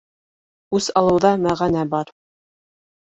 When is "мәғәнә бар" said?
1.43-2.13